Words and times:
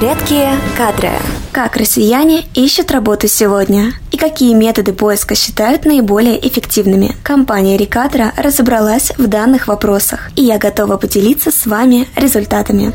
Редкие 0.00 0.56
кадры. 0.78 1.10
Как 1.52 1.76
россияне 1.76 2.46
ищут 2.54 2.90
работу 2.90 3.28
сегодня? 3.28 3.92
И 4.10 4.16
какие 4.16 4.54
методы 4.54 4.94
поиска 4.94 5.34
считают 5.34 5.84
наиболее 5.84 6.38
эффективными? 6.48 7.14
Компания 7.22 7.76
Рекадра 7.76 8.32
разобралась 8.38 9.12
в 9.18 9.26
данных 9.26 9.68
вопросах, 9.68 10.30
и 10.36 10.42
я 10.42 10.56
готова 10.56 10.96
поделиться 10.96 11.50
с 11.50 11.66
вами 11.66 12.08
результатами. 12.16 12.94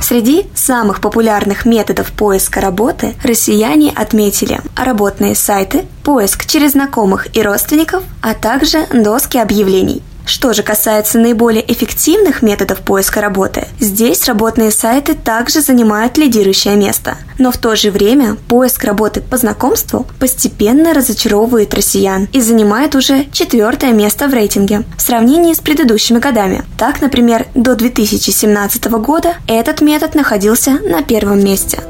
Среди 0.00 0.46
самых 0.54 1.02
популярных 1.02 1.66
методов 1.66 2.10
поиска 2.12 2.62
работы 2.62 3.14
россияне 3.22 3.92
отметили 3.94 4.62
работные 4.74 5.34
сайты, 5.34 5.84
поиск 6.04 6.46
через 6.46 6.72
знакомых 6.72 7.36
и 7.36 7.42
родственников, 7.42 8.02
а 8.22 8.32
также 8.32 8.86
доски 8.94 9.36
объявлений– 9.36 10.02
что 10.26 10.52
же 10.52 10.62
касается 10.62 11.18
наиболее 11.18 11.70
эффективных 11.72 12.42
методов 12.42 12.80
поиска 12.80 13.20
работы, 13.20 13.66
здесь 13.80 14.26
работные 14.26 14.70
сайты 14.70 15.14
также 15.14 15.60
занимают 15.60 16.18
лидирующее 16.18 16.76
место. 16.76 17.16
Но 17.38 17.50
в 17.50 17.56
то 17.56 17.76
же 17.76 17.90
время 17.90 18.36
поиск 18.48 18.84
работы 18.84 19.20
по 19.20 19.36
знакомству 19.36 20.06
постепенно 20.18 20.94
разочаровывает 20.94 21.74
россиян 21.74 22.28
и 22.32 22.40
занимает 22.40 22.94
уже 22.94 23.26
четвертое 23.32 23.92
место 23.92 24.28
в 24.28 24.34
рейтинге 24.34 24.82
в 24.96 25.02
сравнении 25.02 25.54
с 25.54 25.60
предыдущими 25.60 26.18
годами. 26.18 26.64
Так, 26.78 27.00
например, 27.00 27.46
до 27.54 27.74
2017 27.74 28.84
года 28.86 29.36
этот 29.46 29.80
метод 29.80 30.14
находился 30.14 30.72
на 30.82 31.02
первом 31.02 31.44
месте. 31.44 31.80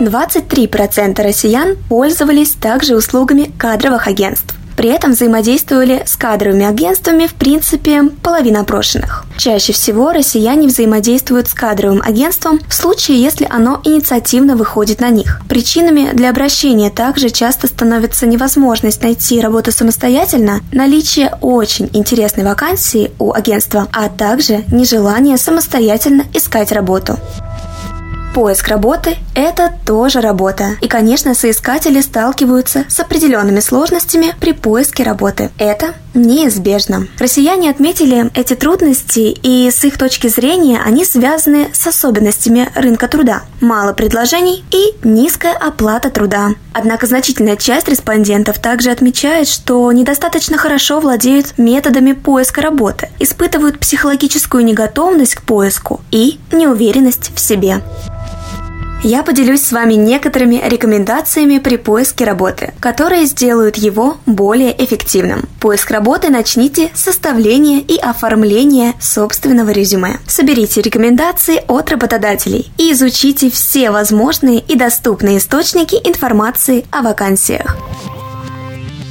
23% 0.00 1.22
россиян 1.22 1.76
пользовались 1.88 2.52
также 2.52 2.96
услугами 2.96 3.50
кадровых 3.58 4.06
агентств. 4.06 4.49
При 4.76 4.88
этом 4.88 5.12
взаимодействовали 5.12 6.02
с 6.06 6.16
кадровыми 6.16 6.64
агентствами 6.64 7.26
в 7.26 7.34
принципе 7.34 8.04
половина 8.22 8.60
опрошенных. 8.60 9.24
Чаще 9.36 9.72
всего 9.72 10.12
россияне 10.12 10.68
взаимодействуют 10.68 11.48
с 11.48 11.54
кадровым 11.54 12.02
агентством 12.02 12.60
в 12.68 12.74
случае, 12.74 13.20
если 13.22 13.46
оно 13.48 13.80
инициативно 13.84 14.56
выходит 14.56 15.00
на 15.00 15.10
них. 15.10 15.40
Причинами 15.48 16.10
для 16.12 16.30
обращения 16.30 16.90
также 16.90 17.30
часто 17.30 17.66
становится 17.66 18.26
невозможность 18.26 19.02
найти 19.02 19.40
работу 19.40 19.72
самостоятельно, 19.72 20.60
наличие 20.72 21.34
очень 21.40 21.90
интересной 21.92 22.44
вакансии 22.44 23.10
у 23.18 23.32
агентства, 23.32 23.88
а 23.92 24.08
также 24.08 24.64
нежелание 24.70 25.36
самостоятельно 25.36 26.24
искать 26.34 26.72
работу. 26.72 27.18
Поиск 28.34 28.68
работы– 28.68 29.16
это 29.40 29.72
тоже 29.86 30.20
работа. 30.20 30.76
И, 30.80 30.88
конечно, 30.88 31.34
соискатели 31.34 32.00
сталкиваются 32.00 32.84
с 32.88 33.00
определенными 33.00 33.60
сложностями 33.60 34.34
при 34.38 34.52
поиске 34.52 35.02
работы. 35.02 35.50
Это 35.58 35.94
неизбежно. 36.14 37.06
Россияне 37.18 37.70
отметили 37.70 38.30
эти 38.34 38.54
трудности, 38.54 39.36
и 39.42 39.70
с 39.70 39.84
их 39.84 39.96
точки 39.96 40.26
зрения 40.26 40.80
они 40.84 41.04
связаны 41.04 41.68
с 41.72 41.86
особенностями 41.86 42.68
рынка 42.74 43.08
труда. 43.08 43.42
Мало 43.60 43.92
предложений 43.92 44.64
и 44.72 44.94
низкая 45.06 45.54
оплата 45.54 46.10
труда. 46.10 46.50
Однако 46.72 47.06
значительная 47.06 47.56
часть 47.56 47.88
респондентов 47.88 48.58
также 48.58 48.90
отмечает, 48.90 49.48
что 49.48 49.90
недостаточно 49.92 50.58
хорошо 50.58 51.00
владеют 51.00 51.58
методами 51.58 52.12
поиска 52.12 52.60
работы, 52.60 53.08
испытывают 53.18 53.78
психологическую 53.78 54.64
неготовность 54.64 55.36
к 55.36 55.42
поиску 55.42 56.00
и 56.10 56.38
неуверенность 56.52 57.30
в 57.34 57.40
себе 57.40 57.80
я 59.02 59.22
поделюсь 59.22 59.62
с 59.62 59.72
вами 59.72 59.94
некоторыми 59.94 60.60
рекомендациями 60.62 61.58
при 61.58 61.76
поиске 61.76 62.24
работы, 62.24 62.74
которые 62.80 63.24
сделают 63.26 63.76
его 63.76 64.18
более 64.26 64.72
эффективным. 64.84 65.48
Поиск 65.58 65.90
работы 65.90 66.28
начните 66.28 66.90
с 66.94 67.00
составления 67.00 67.80
и 67.80 67.96
оформления 67.96 68.94
собственного 69.00 69.70
резюме. 69.70 70.18
Соберите 70.26 70.82
рекомендации 70.82 71.62
от 71.66 71.90
работодателей 71.90 72.70
и 72.78 72.92
изучите 72.92 73.50
все 73.50 73.90
возможные 73.90 74.60
и 74.60 74.76
доступные 74.76 75.38
источники 75.38 75.96
информации 76.04 76.84
о 76.90 77.02
вакансиях. 77.02 77.76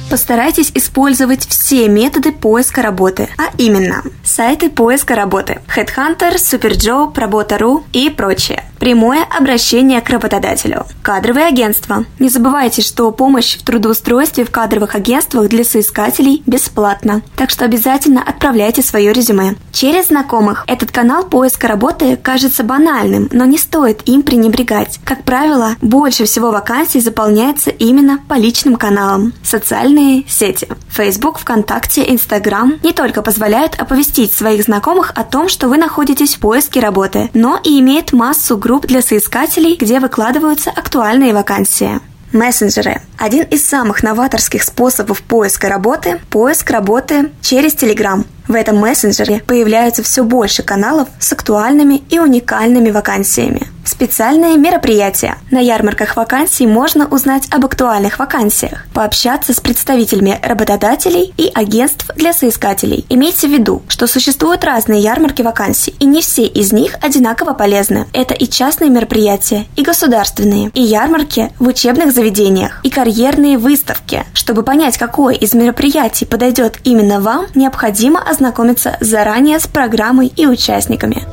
Постарайтесь 0.08 0.72
использовать 0.74 1.46
все 1.46 1.88
методы 1.88 2.32
поиска 2.32 2.82
работы, 2.82 3.28
а 3.38 3.52
именно 3.58 4.02
сайты 4.24 4.68
поиска 4.68 5.14
работы 5.14 5.60
Headhunter, 5.76 6.34
Superjob, 6.34 7.12
Работа.ру 7.14 7.84
и 7.92 8.10
прочее. 8.10 8.69
Прямое 8.80 9.24
обращение 9.24 10.00
к 10.00 10.08
работодателю. 10.08 10.86
Кадровые 11.02 11.48
агентства. 11.48 12.06
Не 12.18 12.30
забывайте, 12.30 12.80
что 12.80 13.10
помощь 13.10 13.58
в 13.58 13.62
трудоустройстве 13.62 14.46
в 14.46 14.50
кадровых 14.50 14.94
агентствах 14.94 15.50
для 15.50 15.64
соискателей 15.64 16.42
бесплатна. 16.46 17.20
Так 17.36 17.50
что 17.50 17.66
обязательно 17.66 18.22
отправляйте 18.22 18.80
свое 18.80 19.12
резюме. 19.12 19.56
Через 19.70 20.06
знакомых. 20.06 20.64
Этот 20.66 20.92
канал 20.92 21.24
поиска 21.24 21.68
работы 21.68 22.16
кажется 22.16 22.64
банальным, 22.64 23.28
но 23.32 23.44
не 23.44 23.58
стоит 23.58 24.08
им 24.08 24.22
пренебрегать. 24.22 24.98
Как 25.04 25.24
правило, 25.24 25.76
больше 25.82 26.24
всего 26.24 26.50
вакансий 26.50 27.00
заполняется 27.00 27.68
именно 27.68 28.18
по 28.28 28.34
личным 28.34 28.76
каналам. 28.76 29.34
Социальные 29.42 30.24
сети. 30.26 30.66
Facebook, 30.88 31.38
ВКонтакте, 31.38 32.02
Instagram 32.02 32.80
не 32.82 32.94
только 32.94 33.20
позволяют 33.20 33.74
оповестить 33.78 34.32
своих 34.32 34.62
знакомых 34.62 35.12
о 35.16 35.24
том, 35.24 35.50
что 35.50 35.68
вы 35.68 35.76
находитесь 35.76 36.36
в 36.36 36.40
поиске 36.40 36.80
работы, 36.80 37.28
но 37.34 37.60
и 37.62 37.78
имеют 37.78 38.14
массу 38.14 38.56
групп 38.56 38.69
групп 38.70 38.86
для 38.86 39.02
соискателей, 39.02 39.74
где 39.74 39.98
выкладываются 39.98 40.70
актуальные 40.70 41.34
вакансии. 41.34 41.98
Мессенджеры. 42.32 43.02
Один 43.18 43.42
из 43.42 43.66
самых 43.66 44.04
новаторских 44.04 44.62
способов 44.62 45.22
поиска 45.22 45.68
работы– 45.68 46.20
поиск 46.30 46.70
работы 46.70 47.32
через 47.42 47.74
Telegram. 47.74 48.24
В 48.46 48.54
этом 48.54 48.76
мессенджере 48.76 49.42
появляются 49.44 50.04
все 50.04 50.22
больше 50.22 50.62
каналов 50.62 51.08
с 51.18 51.32
актуальными 51.32 51.96
и 52.10 52.20
уникальными 52.20 52.92
вакансиями. 52.92 53.66
Специальные 53.84 54.56
мероприятия. 54.56 55.36
На 55.50 55.58
ярмарках 55.58 56.16
вакансий 56.16 56.66
можно 56.66 57.06
узнать 57.06 57.48
об 57.50 57.64
актуальных 57.64 58.18
вакансиях, 58.18 58.86
пообщаться 58.92 59.54
с 59.54 59.60
представителями 59.60 60.38
работодателей 60.42 61.32
и 61.36 61.50
агентств 61.54 62.10
для 62.16 62.32
соискателей. 62.32 63.06
Имейте 63.08 63.48
в 63.48 63.50
виду, 63.50 63.82
что 63.88 64.06
существуют 64.06 64.64
разные 64.64 65.00
ярмарки 65.00 65.42
вакансий, 65.42 65.94
и 65.98 66.06
не 66.06 66.20
все 66.20 66.44
из 66.44 66.72
них 66.72 66.96
одинаково 67.00 67.54
полезны. 67.54 68.06
Это 68.12 68.34
и 68.34 68.46
частные 68.46 68.90
мероприятия, 68.90 69.66
и 69.76 69.82
государственные, 69.82 70.70
и 70.74 70.82
ярмарки 70.82 71.52
в 71.58 71.66
учебных 71.66 72.12
заведениях, 72.12 72.80
и 72.82 72.90
карьерные 72.90 73.58
выставки. 73.58 74.24
Чтобы 74.34 74.62
понять, 74.62 74.98
какое 74.98 75.34
из 75.34 75.54
мероприятий 75.54 76.26
подойдет 76.26 76.78
именно 76.84 77.20
вам, 77.20 77.46
необходимо 77.54 78.20
ознакомиться 78.20 78.96
заранее 79.00 79.58
с 79.58 79.66
программой 79.66 80.28
и 80.28 80.46
участниками. 80.46 81.26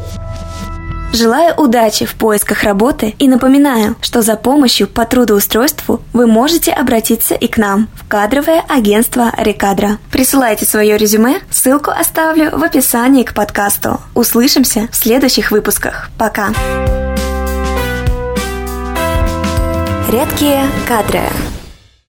Желаю 1.14 1.56
удачи 1.56 2.06
в 2.06 2.16
поисках 2.16 2.64
работы 2.64 3.16
и 3.18 3.28
напоминаю, 3.28 3.96
что 4.02 4.22
за 4.22 4.36
помощью 4.36 4.88
по 4.88 5.06
трудоустройству 5.06 6.02
вы 6.14 6.28
можете 6.28 6.72
обратиться 6.72 7.34
и 7.34 7.48
к 7.48 7.58
нам 7.58 7.88
в 7.96 8.08
кадровое 8.08 8.64
агентство 8.68 9.32
Рекадра. 9.38 9.98
Присылайте 10.12 10.66
свое 10.66 10.98
резюме, 10.98 11.40
ссылку 11.50 11.92
оставлю 11.92 12.52
в 12.52 12.64
описании 12.64 13.24
к 13.24 13.34
подкасту. 13.34 14.00
Услышимся 14.14 14.90
в 14.92 14.96
следующих 14.96 15.52
выпусках. 15.52 16.10
Пока! 16.18 16.50
Редкие 20.10 20.66
кадры. 20.88 21.24